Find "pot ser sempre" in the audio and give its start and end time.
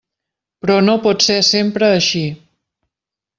1.03-1.91